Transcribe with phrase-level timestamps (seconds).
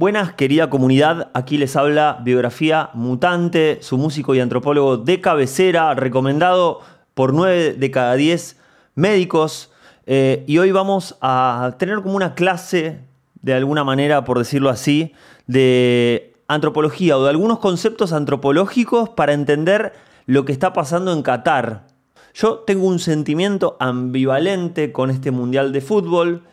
[0.00, 6.80] Buenas, querida comunidad, aquí les habla Biografía Mutante, su músico y antropólogo de cabecera, recomendado
[7.12, 8.58] por 9 de cada 10
[8.94, 9.70] médicos.
[10.06, 13.00] Eh, y hoy vamos a tener como una clase,
[13.42, 15.12] de alguna manera, por decirlo así,
[15.46, 19.92] de antropología o de algunos conceptos antropológicos para entender
[20.24, 21.88] lo que está pasando en Qatar.
[22.32, 26.44] Yo tengo un sentimiento ambivalente con este Mundial de Fútbol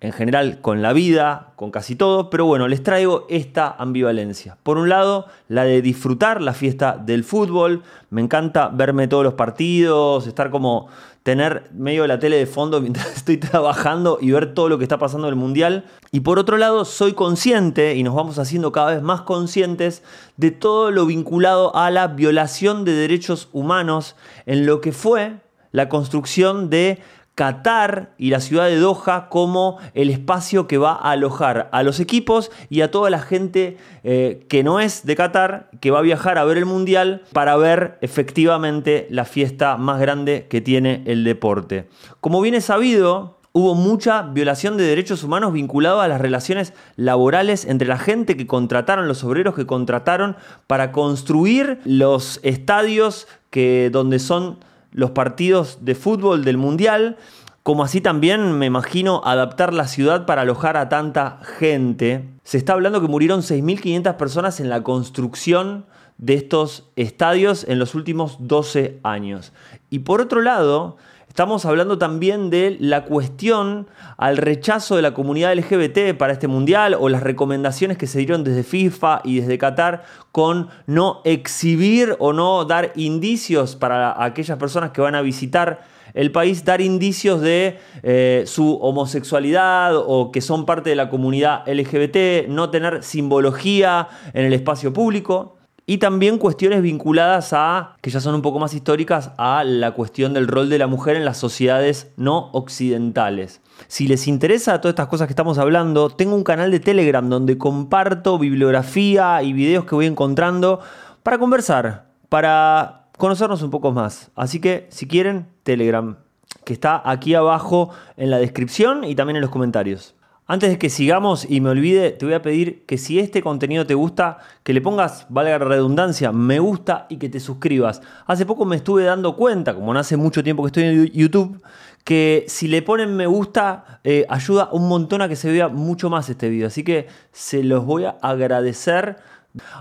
[0.00, 4.58] en general con la vida, con casi todo, pero bueno, les traigo esta ambivalencia.
[4.62, 9.34] Por un lado, la de disfrutar la fiesta del fútbol, me encanta verme todos los
[9.34, 10.88] partidos, estar como
[11.22, 14.84] tener medio de la tele de fondo mientras estoy trabajando y ver todo lo que
[14.84, 15.84] está pasando en el mundial.
[16.12, 20.02] Y por otro lado, soy consciente y nos vamos haciendo cada vez más conscientes
[20.36, 25.36] de todo lo vinculado a la violación de derechos humanos en lo que fue
[25.72, 27.00] la construcción de
[27.36, 32.00] Qatar y la ciudad de Doha como el espacio que va a alojar a los
[32.00, 36.02] equipos y a toda la gente eh, que no es de Qatar, que va a
[36.02, 41.24] viajar a ver el Mundial para ver efectivamente la fiesta más grande que tiene el
[41.24, 41.90] deporte.
[42.22, 47.66] Como bien es sabido, hubo mucha violación de derechos humanos vinculado a las relaciones laborales
[47.66, 54.20] entre la gente que contrataron, los obreros que contrataron para construir los estadios que, donde
[54.20, 54.58] son
[54.96, 57.18] los partidos de fútbol del Mundial,
[57.62, 62.24] como así también me imagino adaptar la ciudad para alojar a tanta gente.
[62.44, 65.84] Se está hablando que murieron 6.500 personas en la construcción
[66.16, 69.52] de estos estadios en los últimos 12 años.
[69.90, 70.96] Y por otro lado,
[71.36, 76.96] Estamos hablando también de la cuestión al rechazo de la comunidad LGBT para este mundial
[76.98, 82.32] o las recomendaciones que se dieron desde FIFA y desde Qatar con no exhibir o
[82.32, 85.84] no dar indicios para aquellas personas que van a visitar
[86.14, 91.68] el país, dar indicios de eh, su homosexualidad o que son parte de la comunidad
[91.68, 95.55] LGBT, no tener simbología en el espacio público
[95.86, 100.34] y también cuestiones vinculadas a, que ya son un poco más históricas, a la cuestión
[100.34, 103.60] del rol de la mujer en las sociedades no occidentales.
[103.86, 107.56] Si les interesa todas estas cosas que estamos hablando, tengo un canal de Telegram donde
[107.56, 110.80] comparto bibliografía y videos que voy encontrando
[111.22, 114.32] para conversar, para conocernos un poco más.
[114.34, 116.16] Así que si quieren, Telegram,
[116.64, 120.16] que está aquí abajo en la descripción y también en los comentarios.
[120.48, 123.84] Antes de que sigamos y me olvide, te voy a pedir que si este contenido
[123.84, 128.00] te gusta, que le pongas, valga la redundancia, me gusta y que te suscribas.
[128.26, 131.60] Hace poco me estuve dando cuenta, como no hace mucho tiempo que estoy en YouTube,
[132.04, 136.10] que si le ponen me gusta, eh, ayuda un montón a que se vea mucho
[136.10, 136.68] más este video.
[136.68, 139.16] Así que se los voy a agradecer.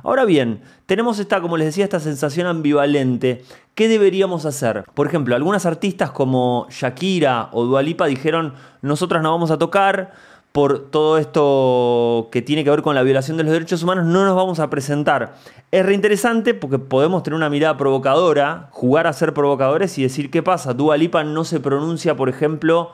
[0.02, 3.44] Ahora bien, tenemos esta, como les decía, esta sensación ambivalente.
[3.76, 4.84] ¿Qué deberíamos hacer?
[4.96, 10.14] Por ejemplo, algunas artistas como Shakira o Dualipa dijeron, nosotras no vamos a tocar
[10.56, 14.24] por todo esto que tiene que ver con la violación de los derechos humanos, no
[14.24, 15.36] nos vamos a presentar.
[15.70, 20.42] Es reinteresante porque podemos tener una mirada provocadora, jugar a ser provocadores y decir qué
[20.42, 20.74] pasa.
[20.74, 22.94] Dua Lipa no se pronuncia, por ejemplo,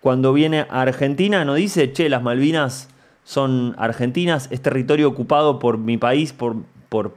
[0.00, 2.88] cuando viene a Argentina, no dice, che, las Malvinas
[3.22, 6.56] son argentinas, es territorio ocupado por mi país, por,
[6.88, 7.14] por,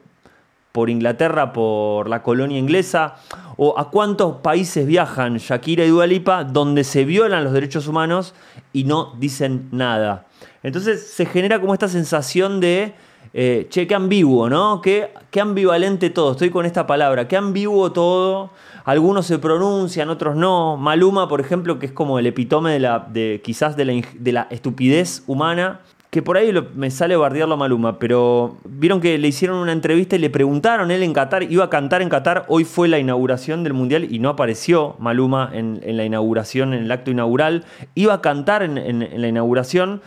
[0.72, 3.16] por Inglaterra, por la colonia inglesa,
[3.58, 8.34] o a cuántos países viajan Shakira y Dualipa donde se violan los derechos humanos
[8.72, 10.28] y no dicen nada.
[10.64, 12.94] Entonces se genera como esta sensación de,
[13.34, 14.82] eh, che, qué ambiguo, ¿no?
[14.82, 18.52] Qué, qué ambivalente todo, estoy con esta palabra, qué ambiguo todo.
[18.86, 20.78] Algunos se pronuncian, otros no.
[20.78, 24.48] Maluma, por ejemplo, que es como el epitome de de, quizás de la, de la
[24.50, 29.58] estupidez humana, que por ahí me sale bardearlo a Maluma, pero vieron que le hicieron
[29.58, 32.88] una entrevista y le preguntaron, él en Qatar, iba a cantar en Qatar, hoy fue
[32.88, 37.64] la inauguración del Mundial y no apareció Maluma en, la inauguración, en el acto inaugural,
[37.94, 40.02] iba a cantar en, la inauguración.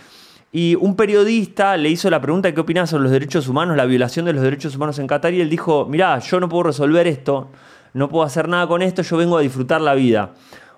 [0.50, 4.26] Y un periodista le hizo la pregunta qué opinaba sobre los derechos humanos, la violación
[4.26, 7.48] de los derechos humanos en Qatar, y él dijo, mirá, yo no puedo resolver esto,
[7.94, 10.34] no puedo hacer nada con esto, yo vengo a disfrutar la vida.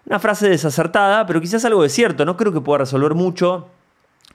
[0.07, 3.71] Una frase desacertada, pero quizás algo de cierto, no creo que pueda resolver mucho,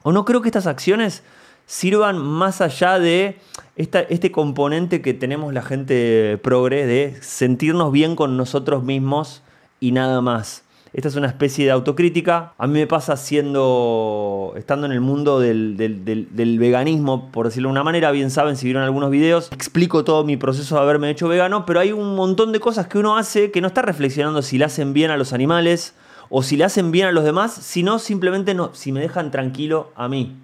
[0.03, 1.23] o no creo que estas acciones
[1.65, 3.37] sirvan más allá de
[3.75, 9.43] este componente que tenemos la gente progre de sentirnos bien con nosotros mismos
[9.79, 10.63] y nada más.
[10.91, 12.53] Esta es una especie de autocrítica.
[12.57, 17.73] A mí me pasa siendo, estando en el mundo del, del, veganismo, por decirlo de
[17.73, 21.27] una manera, bien saben si vieron algunos videos, explico todo mi proceso de haberme hecho
[21.27, 24.57] vegano, pero hay un montón de cosas que uno hace que no está reflexionando si
[24.57, 25.93] le hacen bien a los animales,
[26.29, 29.91] o si le hacen bien a los demás, sino simplemente no, si me dejan tranquilo
[29.95, 30.37] a mí.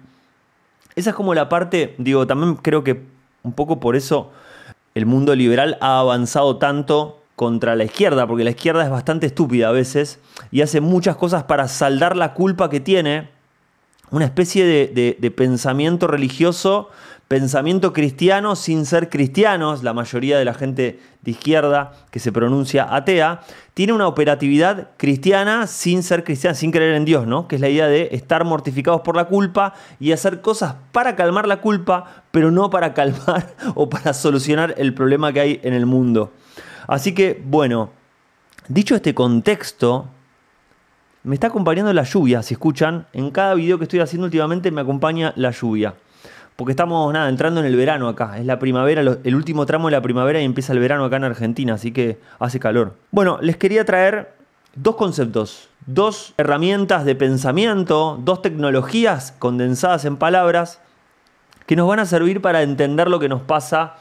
[0.94, 3.02] Esa es como la parte, digo, también creo que
[3.42, 4.32] un poco por eso
[4.94, 9.68] el mundo liberal ha avanzado tanto contra la izquierda, porque la izquierda es bastante estúpida
[9.68, 10.18] a veces
[10.50, 13.28] y hace muchas cosas para saldar la culpa que tiene
[14.10, 16.90] una especie de, pensamiento religioso,
[17.28, 22.94] pensamiento cristiano sin ser cristianos, la mayoría de la gente de izquierda que se pronuncia
[22.94, 23.40] atea,
[23.74, 27.48] tiene una operatividad cristiana sin ser cristiana, sin creer en Dios, ¿no?
[27.48, 31.48] Que es la idea de estar mortificados por la culpa y hacer cosas para calmar
[31.48, 35.86] la culpa, pero no para calmar o para solucionar el problema que hay en el
[35.86, 36.32] mundo.
[36.86, 37.90] Así que, bueno,
[38.68, 40.06] dicho este contexto,
[41.24, 43.08] me está acompañando la lluvia, si escuchan.
[43.12, 45.96] En cada video que estoy haciendo últimamente me acompaña la lluvia.
[46.56, 48.38] Porque estamos nada, entrando en el verano acá.
[48.38, 51.24] Es la primavera, el último tramo de la primavera y empieza el verano acá en
[51.24, 52.94] Argentina, así que hace calor.
[53.10, 54.34] Bueno, les quería traer
[54.74, 60.80] dos conceptos, dos herramientas de pensamiento, dos tecnologías condensadas en palabras
[61.66, 63.96] que nos van a servir para entender lo que nos pasa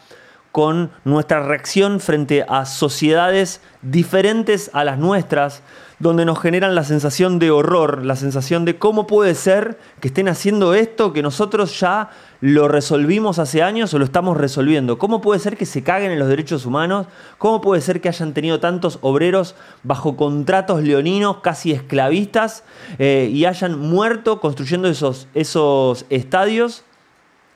[0.51, 5.61] con nuestra reacción frente a sociedades diferentes a las nuestras,
[5.99, 10.27] donde nos generan la sensación de horror, la sensación de cómo puede ser que estén
[10.27, 12.09] haciendo esto que nosotros ya
[12.41, 14.97] lo resolvimos hace años o lo estamos resolviendo.
[14.97, 17.07] ¿Cómo puede ser que se caguen en los derechos humanos?
[17.37, 22.63] ¿Cómo puede ser que hayan tenido tantos obreros bajo contratos leoninos casi esclavistas
[22.99, 26.83] eh, y hayan muerto construyendo esos, esos estadios?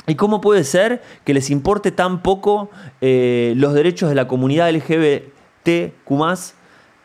[0.07, 2.71] ¿Y cómo puede ser que les importe tan poco
[3.01, 6.09] eh, los derechos de la comunidad LGBTQ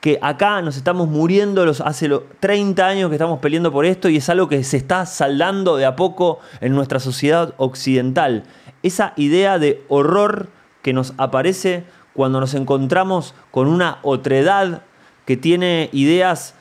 [0.05, 4.19] que acá nos estamos muriendo los, hace 30 años que estamos peleando por esto y
[4.19, 8.45] es algo que se está saldando de a poco en nuestra sociedad occidental.
[8.83, 10.51] Esa idea de horror
[10.83, 14.83] que nos aparece cuando nos encontramos con una otredad
[15.25, 16.55] que tiene ideas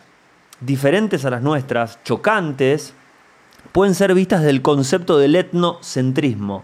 [0.61, 2.93] diferentes a las nuestras, chocantes,
[3.73, 6.63] pueden ser vistas del concepto del etnocentrismo.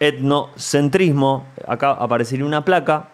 [0.00, 3.10] Etnocentrismo, acá aparecería una placa,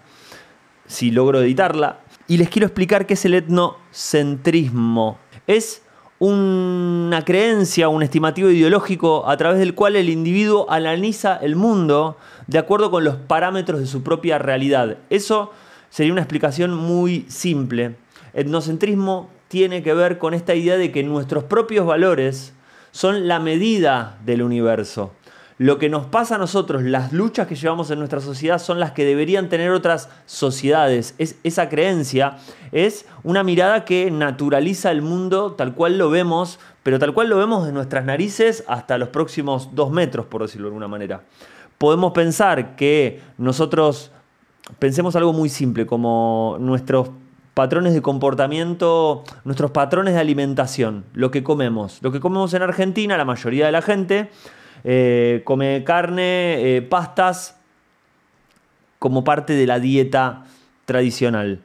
[0.86, 5.18] si logro editarla, y les quiero explicar qué es el etnocentrismo.
[5.46, 5.82] Es
[6.18, 12.58] una creencia, un estimativo ideológico a través del cual el individuo analiza el mundo de
[12.58, 14.98] acuerdo con los parámetros de su propia realidad.
[15.10, 15.52] Eso
[15.90, 17.96] sería una explicación muy simple.
[18.32, 22.54] Etnocentrismo tiene que ver con esta idea de que nuestros propios valores
[22.90, 25.12] son la medida del universo.
[25.58, 28.92] Lo que nos pasa a nosotros, las luchas que llevamos en nuestra sociedad son las
[28.92, 31.14] que deberían tener otras sociedades.
[31.16, 32.36] Es, esa creencia
[32.72, 37.38] es una mirada que naturaliza el mundo tal cual lo vemos, pero tal cual lo
[37.38, 41.22] vemos de nuestras narices hasta los próximos dos metros, por decirlo de alguna manera.
[41.78, 44.10] Podemos pensar que nosotros
[44.78, 47.08] pensemos algo muy simple, como nuestros
[47.54, 51.98] patrones de comportamiento, nuestros patrones de alimentación, lo que comemos.
[52.02, 54.28] Lo que comemos en Argentina, la mayoría de la gente
[54.88, 57.56] eh, come carne, eh, pastas,
[59.00, 60.44] como parte de la dieta
[60.84, 61.60] tradicional.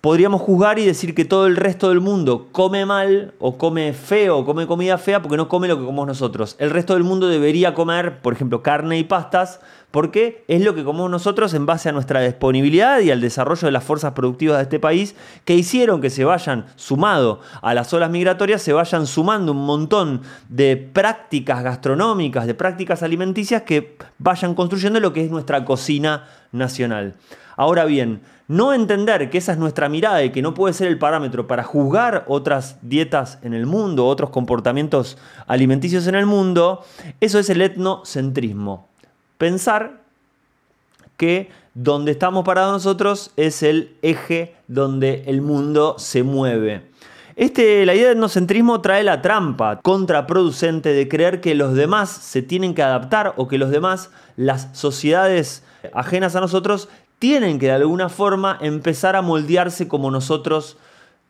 [0.00, 4.38] Podríamos juzgar y decir que todo el resto del mundo come mal o come feo
[4.38, 6.54] o come comida fea porque no come lo que comemos nosotros.
[6.60, 9.58] El resto del mundo debería comer, por ejemplo, carne y pastas
[9.90, 13.72] porque es lo que comemos nosotros en base a nuestra disponibilidad y al desarrollo de
[13.72, 18.08] las fuerzas productivas de este país que hicieron que se vayan sumado a las olas
[18.08, 25.00] migratorias, se vayan sumando un montón de prácticas gastronómicas, de prácticas alimenticias que vayan construyendo
[25.00, 27.16] lo que es nuestra cocina nacional.
[27.58, 30.98] Ahora bien, no entender que esa es nuestra mirada y que no puede ser el
[30.98, 36.82] parámetro para juzgar otras dietas en el mundo, otros comportamientos alimenticios en el mundo,
[37.20, 38.88] eso es el etnocentrismo
[39.38, 40.02] pensar
[41.16, 46.90] que donde estamos parados nosotros es el eje donde el mundo se mueve.
[47.36, 52.42] Este, la idea del etnocentrismo trae la trampa contraproducente de creer que los demás se
[52.42, 55.62] tienen que adaptar o que los demás, las sociedades
[55.94, 56.88] ajenas a nosotros,
[57.18, 60.76] tienen que de alguna forma empezar a moldearse como nosotros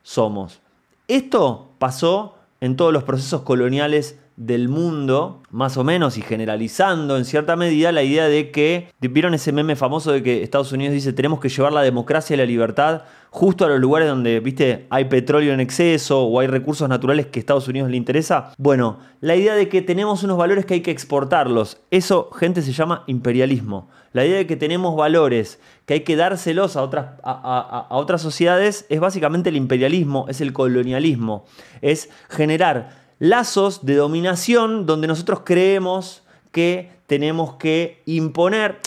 [0.02, 0.60] somos.
[1.08, 7.24] Esto pasó en todos los procesos coloniales del mundo, más o menos, y generalizando en
[7.24, 11.12] cierta medida la idea de que, ¿vieron ese meme famoso de que Estados Unidos dice
[11.12, 15.06] tenemos que llevar la democracia y la libertad justo a los lugares donde, viste, hay
[15.06, 18.52] petróleo en exceso o hay recursos naturales que a Estados Unidos le interesa?
[18.58, 22.72] Bueno, la idea de que tenemos unos valores que hay que exportarlos, eso, gente, se
[22.72, 23.90] llama imperialismo.
[24.12, 28.22] La idea de que tenemos valores que hay que dárselos a otras, a, a otras
[28.22, 31.44] sociedades es básicamente el imperialismo, es el colonialismo,
[31.82, 36.22] es generar lazos de dominación donde nosotros creemos
[36.52, 38.78] que tenemos que imponer.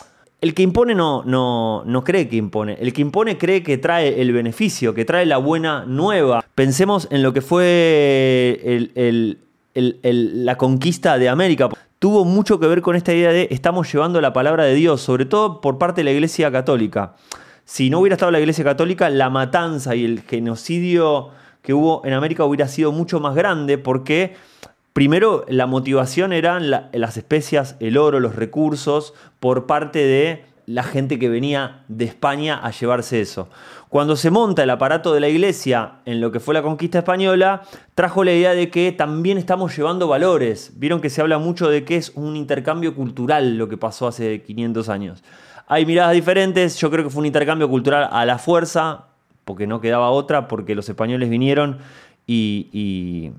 [0.41, 2.73] El que impone no, no, no cree que impone.
[2.79, 6.43] El que impone cree que trae el beneficio, que trae la buena nueva.
[6.55, 8.89] Pensemos en lo que fue
[9.75, 11.69] la conquista de América.
[11.99, 15.25] Tuvo mucho que ver con esta idea de estamos llevando la palabra de Dios, sobre
[15.25, 17.13] todo por parte de la Iglesia Católica.
[17.65, 21.29] Si no hubiera estado la Iglesia Católica, la matanza y el genocidio
[21.61, 24.35] que hubo en América hubiera sido mucho más grande porque
[24.93, 31.17] Primero, la motivación eran las especias, el oro, los recursos, por parte de la gente
[31.17, 33.47] que venía de España a llevarse eso.
[33.87, 37.61] Cuando se monta el aparato de la iglesia en lo que fue la conquista española,
[37.95, 40.73] trajo la idea de que también estamos llevando valores.
[40.75, 44.41] Vieron que se habla mucho de que es un intercambio cultural lo que pasó hace
[44.43, 45.23] 500 años.
[45.67, 49.05] Hay miradas diferentes, yo creo que fue un intercambio cultural a la fuerza,
[49.51, 51.79] porque no quedaba otra, porque los españoles vinieron
[52.25, 53.33] y, y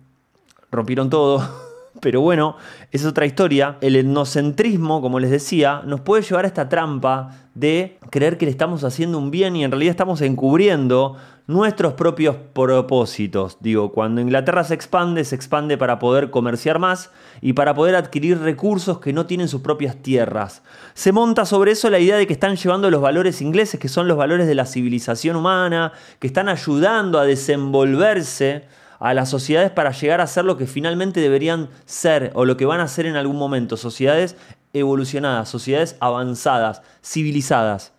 [0.70, 1.42] rompieron todo.
[2.02, 2.56] Pero bueno,
[2.90, 3.78] es otra historia.
[3.80, 8.50] El etnocentrismo, como les decía, nos puede llevar a esta trampa de creer que le
[8.50, 11.16] estamos haciendo un bien y en realidad estamos encubriendo
[11.46, 13.58] nuestros propios propósitos.
[13.60, 18.40] Digo, cuando Inglaterra se expande, se expande para poder comerciar más y para poder adquirir
[18.40, 20.64] recursos que no tienen sus propias tierras.
[20.94, 24.08] Se monta sobre eso la idea de que están llevando los valores ingleses, que son
[24.08, 28.64] los valores de la civilización humana, que están ayudando a desenvolverse
[29.02, 32.66] a las sociedades para llegar a ser lo que finalmente deberían ser o lo que
[32.66, 34.36] van a ser en algún momento, sociedades
[34.72, 37.92] evolucionadas, sociedades avanzadas, civilizadas.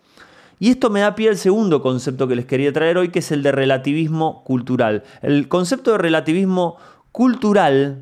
[0.59, 3.33] Y esto me da pie al segundo concepto que les quería traer hoy, que es
[3.33, 5.03] el de relativismo cultural.
[5.21, 6.77] El concepto de relativismo
[7.11, 7.99] cultural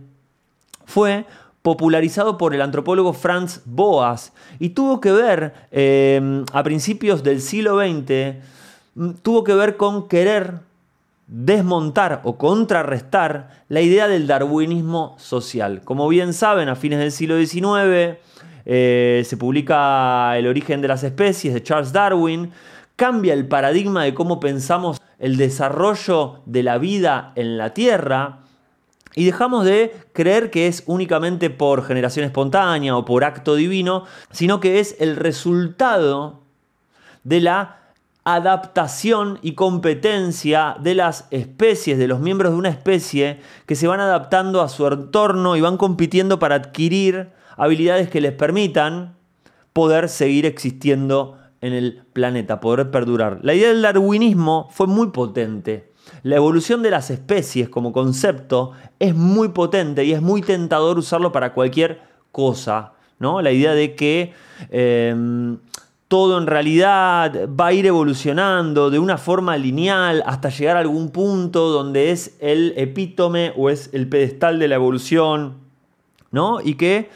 [0.85, 1.25] fue
[1.63, 7.79] popularizado por el antropólogo Franz Boas y tuvo que ver eh, a principios del siglo
[7.79, 8.35] XX,
[8.93, 10.70] mm, tuvo que ver con querer
[11.31, 15.81] desmontar o contrarrestar la idea del darwinismo social.
[15.85, 18.19] Como bien saben, a fines del siglo XIX
[18.65, 22.51] eh, se publica El origen de las especies de Charles Darwin,
[22.97, 28.39] cambia el paradigma de cómo pensamos el desarrollo de la vida en la Tierra
[29.15, 34.59] y dejamos de creer que es únicamente por generación espontánea o por acto divino, sino
[34.59, 36.41] que es el resultado
[37.23, 37.80] de la
[38.23, 43.99] adaptación y competencia de las especies, de los miembros de una especie, que se van
[43.99, 49.15] adaptando a su entorno y van compitiendo para adquirir habilidades que les permitan
[49.73, 53.39] poder seguir existiendo en el planeta, poder perdurar.
[53.43, 55.91] La idea del darwinismo fue muy potente.
[56.23, 61.31] La evolución de las especies como concepto es muy potente y es muy tentador usarlo
[61.31, 62.01] para cualquier
[62.31, 62.93] cosa.
[63.19, 63.41] ¿no?
[63.41, 64.33] La idea de que
[64.69, 65.15] eh,
[66.11, 71.09] todo en realidad va a ir evolucionando de una forma lineal hasta llegar a algún
[71.09, 75.53] punto donde es el epítome o es el pedestal de la evolución,
[76.29, 76.59] ¿no?
[76.59, 77.09] Y que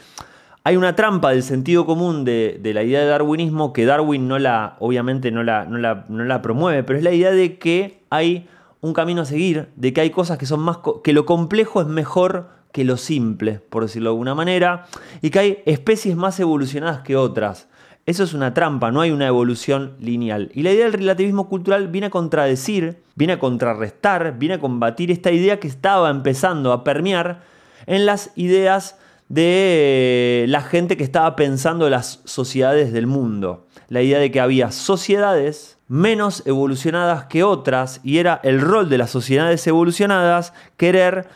[0.64, 4.76] hay una trampa del sentido común de, la idea de darwinismo que Darwin no la,
[4.80, 8.48] obviamente no la, no la, promueve, pero es la idea de que hay
[8.80, 11.86] un camino a seguir, de que hay cosas que son más, que lo complejo es
[11.86, 14.86] mejor que lo simple, por decirlo de alguna manera,
[15.20, 17.68] y que hay especies más evolucionadas que otras.
[18.06, 20.52] Eso es una trampa, no hay una evolución lineal.
[20.54, 25.10] Y la idea del relativismo cultural viene a contradecir, viene a contrarrestar, viene a combatir
[25.10, 27.42] esta idea que estaba empezando a permear
[27.86, 28.96] en las ideas
[29.28, 33.66] de la gente que estaba pensando las sociedades del mundo.
[33.88, 38.98] La idea de que había sociedades menos evolucionadas que otras y era el rol de
[38.98, 41.26] las sociedades evolucionadas querer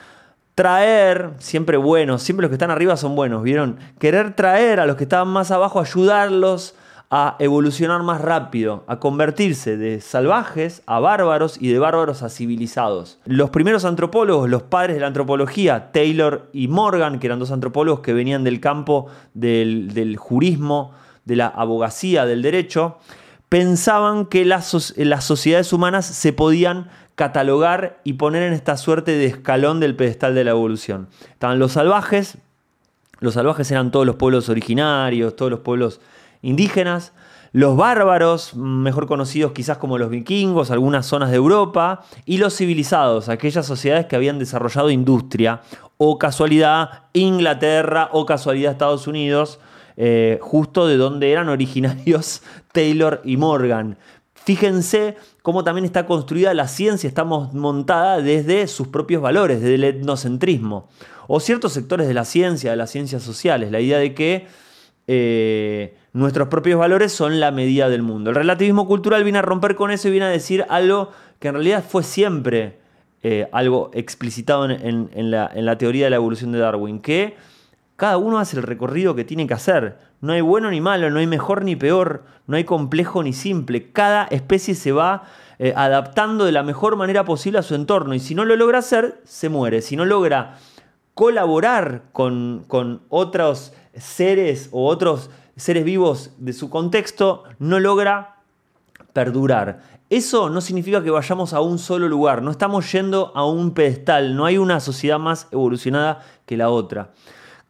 [0.54, 3.78] traer, siempre buenos, siempre los que están arriba son buenos, ¿vieron?
[3.98, 6.74] Querer traer a los que estaban más abajo, ayudarlos
[7.12, 13.18] a evolucionar más rápido, a convertirse de salvajes a bárbaros y de bárbaros a civilizados.
[13.24, 18.00] Los primeros antropólogos, los padres de la antropología, Taylor y Morgan, que eran dos antropólogos
[18.00, 20.92] que venían del campo del, jurismo,
[21.24, 22.98] de la abogacía, del derecho,
[23.48, 26.90] pensaban que las, las sociedades humanas se podían
[27.20, 31.08] catalogar y poner en esta suerte de escalón del pedestal de la evolución.
[31.30, 32.38] Estaban los salvajes,
[33.18, 36.00] los salvajes eran todos los pueblos originarios, todos los pueblos
[36.40, 37.12] indígenas,
[37.52, 43.28] los bárbaros, mejor conocidos quizás como los vikingos, algunas zonas de Europa, y los civilizados,
[43.28, 45.60] aquellas sociedades que habían desarrollado industria,
[45.98, 49.60] o casualidad Inglaterra, o casualidad Estados Unidos,
[49.98, 52.40] eh, justo de donde eran originarios
[52.72, 53.98] Taylor y Morgan.
[54.44, 59.84] Fíjense cómo también está construida la ciencia, está montada desde sus propios valores, desde el
[59.84, 60.88] etnocentrismo.
[61.28, 64.46] O ciertos sectores de la ciencia, de las ciencias sociales, la idea de que
[65.06, 68.30] eh, nuestros propios valores son la medida del mundo.
[68.30, 71.54] El relativismo cultural viene a romper con eso y viene a decir algo que en
[71.54, 72.78] realidad fue siempre
[73.22, 77.34] eh, algo explicitado en, la, en la teoría de la evolución de Darwin, que
[78.00, 79.98] cada uno hace el recorrido que tiene que hacer.
[80.22, 83.92] No hay bueno ni malo, no hay mejor ni peor, no hay complejo ni simple.
[83.92, 85.24] Cada especie se va
[85.58, 88.78] eh, adaptando de la mejor manera posible a su entorno y si no lo logra
[88.78, 89.82] hacer, se muere.
[89.82, 90.56] Si no logra
[91.12, 98.36] colaborar con, con otros seres o otros seres vivos de su contexto, no logra
[99.12, 99.82] perdurar.
[100.08, 104.36] Eso no significa que vayamos a un solo lugar, no estamos yendo a un pedestal,
[104.36, 107.10] no hay una sociedad más evolucionada que la otra.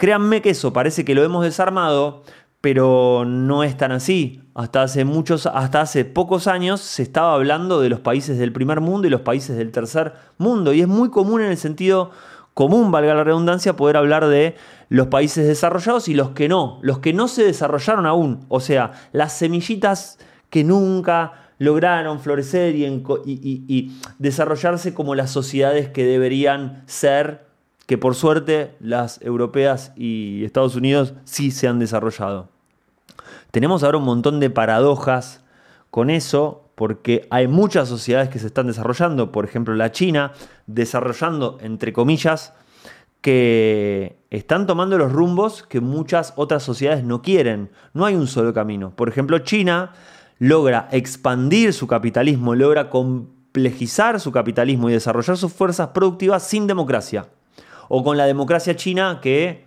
[0.01, 2.23] Créanme que eso parece que lo hemos desarmado,
[2.63, 4.41] pero no es tan así.
[4.55, 8.81] Hasta hace muchos, hasta hace pocos años se estaba hablando de los países del primer
[8.81, 10.73] mundo y los países del tercer mundo.
[10.73, 12.13] Y es muy común en el sentido
[12.55, 14.57] común, valga la redundancia, poder hablar de
[14.89, 18.47] los países desarrollados y los que no, los que no se desarrollaron aún.
[18.49, 26.85] O sea, las semillitas que nunca lograron florecer y, desarrollarse como las sociedades que deberían
[26.87, 27.50] ser,
[27.91, 32.49] que por suerte las europeas y Estados Unidos sí se han desarrollado.
[33.51, 35.43] Tenemos ahora un montón de paradojas
[35.91, 40.35] con eso, porque hay muchas sociedades que se están desarrollando, por ejemplo la China,
[40.69, 42.53] desarrollando, entre comillas,
[43.23, 47.73] que están tomando los rumbos que muchas otras sociedades no quieren.
[47.93, 48.95] No hay un solo camino.
[48.95, 49.95] Por ejemplo, China
[50.39, 57.27] logra expandir su capitalismo, logra complejizar su capitalismo y desarrollar sus fuerzas productivas sin democracia.
[57.93, 59.65] O con la democracia china que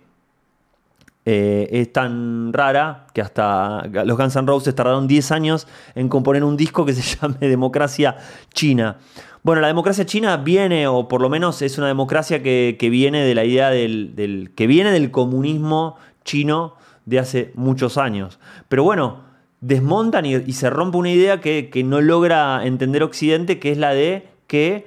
[1.26, 6.42] eh, es tan rara que hasta los Guns N' Roses tardaron 10 años en componer
[6.42, 8.16] un disco que se llame Democracia
[8.54, 8.96] China.
[9.42, 13.34] Bueno, la democracia china viene, o por lo menos es una democracia que, viene de
[13.34, 18.38] la idea del, que viene del comunismo chino de hace muchos años.
[18.70, 19.20] Pero bueno,
[19.60, 24.28] desmontan y, se rompe una idea que, no logra entender Occidente, que es la de
[24.46, 24.86] que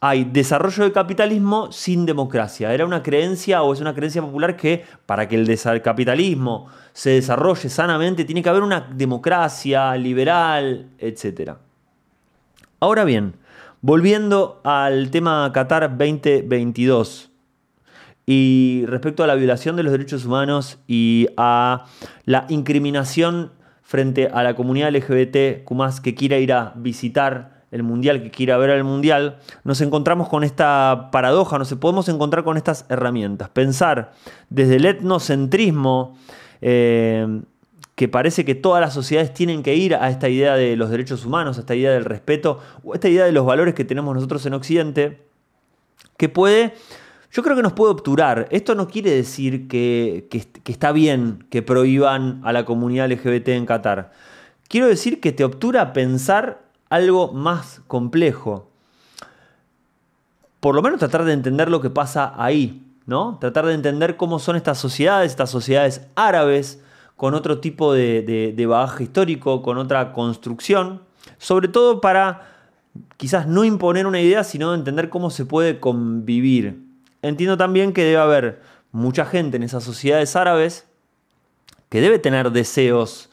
[0.00, 2.72] hay desarrollo del capitalismo sin democracia.
[2.72, 7.68] Era una creencia o es una creencia popular que para que el capitalismo se desarrolle
[7.68, 11.52] sanamente tiene que haber una democracia liberal, etc.
[12.80, 13.34] Ahora bien,
[13.80, 17.30] volviendo al tema Qatar 2022
[18.24, 21.86] y respecto a la violación de los derechos humanos y a
[22.24, 23.52] la incriminación
[23.82, 25.64] frente a la comunidad LGBT
[26.02, 30.44] que quiera ir a visitar el mundial, que quiera ver el mundial, nos encontramos con
[30.44, 33.48] esta paradoja, nos podemos encontrar con estas herramientas.
[33.50, 34.12] Pensar
[34.50, 36.16] desde el etnocentrismo,
[36.60, 37.42] eh,
[37.94, 41.26] que parece que todas las sociedades tienen que ir a esta idea de los derechos
[41.26, 44.14] humanos, a esta idea del respeto, o a esta idea de los valores que tenemos
[44.14, 45.22] nosotros en Occidente,
[46.16, 46.74] que puede
[47.30, 48.48] yo creo que nos puede obturar.
[48.50, 50.28] Esto no quiere decir que,
[50.64, 54.12] está bien que prohíban a la comunidad LGBT en Qatar.
[54.68, 58.68] Quiero decir que te obtura pensar algo más complejo.
[60.60, 63.38] Por lo menos tratar de entender lo que pasa ahí, ¿no?
[63.40, 66.82] Tratar de entender cómo son estas sociedades, estas sociedades árabes,
[67.16, 71.02] con otro tipo de, de bagaje histórico, con otra construcción,
[71.36, 72.52] sobre todo para
[73.16, 76.88] quizás no imponer una idea, sino entender cómo se puede convivir
[77.22, 80.86] entiendo también que debe haber mucha gente en esas sociedades árabes
[81.88, 83.27] que debe tener deseos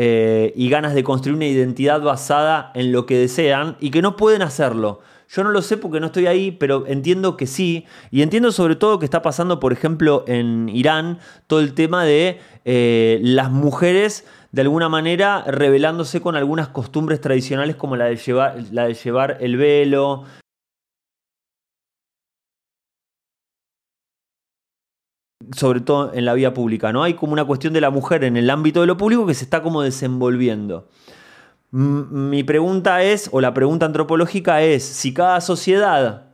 [0.00, 4.16] eh, y ganas de construir una identidad basada en lo que desean y que no
[4.16, 5.00] pueden hacerlo.
[5.28, 7.84] Yo no lo sé porque no estoy ahí, pero entiendo que sí.
[8.12, 12.38] Y entiendo sobre todo que está pasando, por ejemplo, en Irán, todo el tema de
[12.64, 18.56] eh, las mujeres de alguna manera rebelándose con algunas costumbres tradicionales como la de llevar,
[18.70, 20.22] la de llevar el velo,
[25.54, 27.02] sobre todo en la vía pública, ¿no?
[27.02, 29.44] Hay como una cuestión de la mujer en el ámbito de lo público que se
[29.44, 30.88] está como desenvolviendo.
[31.70, 36.28] Mi pregunta es, o la pregunta antropológica es, si cada sociedad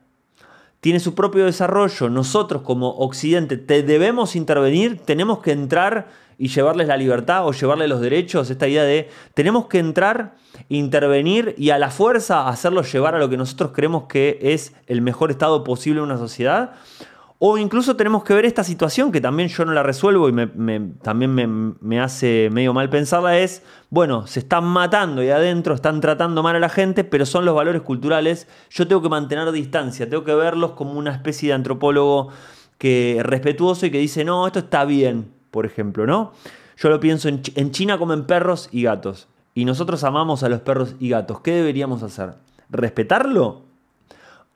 [0.80, 6.88] tiene su propio desarrollo, nosotros como Occidente te debemos intervenir, tenemos que entrar y llevarles
[6.88, 10.34] la libertad o llevarles los derechos, esta idea de tenemos que entrar,
[10.68, 15.00] intervenir y a la fuerza hacerlos llevar a lo que nosotros creemos que es el
[15.00, 16.74] mejor estado posible en una sociedad,
[17.38, 21.76] o incluso tenemos que ver esta situación que también yo no la resuelvo y también
[21.80, 26.56] me, hace medio mal pensarla, es, bueno, se están matando y adentro están tratando mal
[26.56, 30.34] a la gente, pero son los valores culturales, yo tengo que mantener distancia, tengo que
[30.34, 32.28] verlos como una especie de antropólogo
[32.78, 36.32] que respetuoso y que dice, no, esto está bien, por ejemplo, ¿no?
[36.76, 40.60] Yo lo pienso, en, en China comen perros y gatos, y nosotros amamos a los
[40.60, 42.36] perros y gatos, ¿qué deberíamos hacer?
[42.70, 43.63] ¿Respetarlo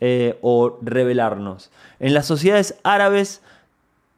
[0.01, 1.71] eh, o rebelarnos.
[2.01, 3.43] En las sociedades árabes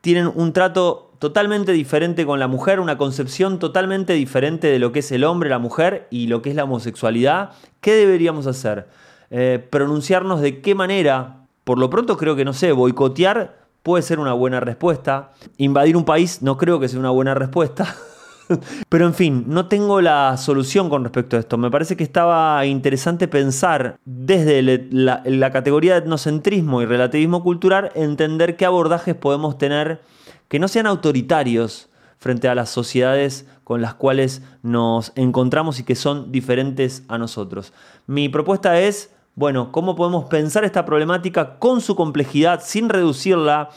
[0.00, 5.00] tienen un trato totalmente diferente con la mujer, una concepción totalmente diferente de lo que
[5.00, 7.50] es el hombre, la mujer y lo que es la homosexualidad.
[7.80, 8.88] ¿Qué deberíamos hacer?
[9.30, 11.44] Eh, pronunciarnos de qué manera.
[11.64, 15.32] Por lo pronto creo que, no sé, boicotear puede ser una buena respuesta.
[15.58, 17.94] Invadir un país no creo que sea una buena respuesta.
[18.88, 21.58] Pero en fin, no tengo la solución con respecto a esto.
[21.58, 28.56] Me parece que estaba interesante pensar desde la, categoría de etnocentrismo y relativismo cultural, entender
[28.56, 30.00] qué abordajes podemos tener
[30.48, 35.94] que no sean autoritarios frente a las sociedades con las cuales nos encontramos y que
[35.94, 37.72] son diferentes a nosotros.
[38.06, 43.70] Mi propuesta es, bueno, cómo podemos pensar esta problemática con su complejidad, sin reducirla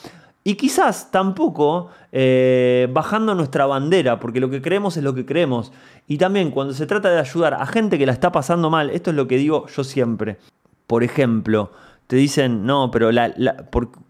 [0.43, 5.71] y quizás tampoco eh, bajando nuestra bandera, porque lo que creemos es lo que creemos.
[6.08, 9.12] Y también cuando se trata de ayudar a gente que la está pasando mal, esto
[9.12, 10.38] es lo que digo yo siempre.
[10.86, 11.71] Por ejemplo,
[12.08, 13.34] te dicen, no, pero la,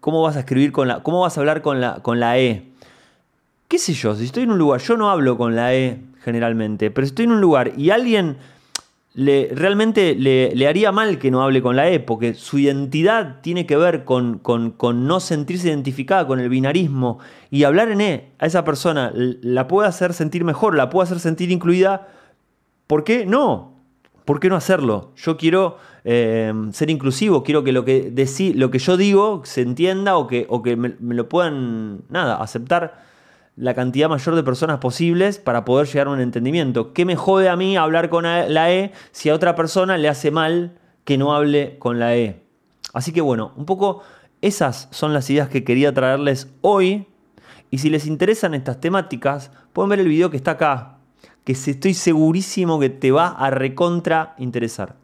[0.00, 2.68] ¿cómo vas a escribir con la, cómo vas a hablar con la, con la E?
[3.68, 4.16] ¿Qué sé yo?
[4.16, 7.26] Si estoy en un lugar, yo no hablo con la E generalmente, pero si estoy
[7.26, 8.38] en un lugar y alguien
[9.14, 13.64] le, realmente le, haría mal que no hable con la E, porque su identidad tiene
[13.64, 17.20] que ver con, con, no sentirse identificada con el binarismo.
[17.48, 21.20] Y hablar en E a esa persona la puede hacer sentir mejor, la puede hacer
[21.20, 22.08] sentir incluida.
[22.88, 23.74] ¿Por qué no?
[24.24, 25.12] ¿Por qué no hacerlo?
[25.16, 28.12] Yo quiero eh, ser inclusivo, quiero que lo que,
[28.56, 32.42] lo que yo digo se entienda o que, o que me, me lo puedan, nada,
[32.42, 33.04] aceptar
[33.56, 36.92] la cantidad mayor de personas posibles para poder llegar a un entendimiento.
[36.92, 40.30] ¿Qué me jode a mí hablar con la E si a otra persona le hace
[40.30, 42.42] mal que no hable con la E?
[42.92, 44.02] Así que bueno, un poco
[44.40, 47.06] esas son las ideas que quería traerles hoy.
[47.70, 50.98] Y si les interesan estas temáticas, pueden ver el video que está acá,
[51.44, 54.96] que estoy segurísimo que te va a recontra interesar.